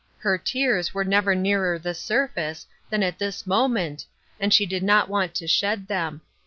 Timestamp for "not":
4.81-5.09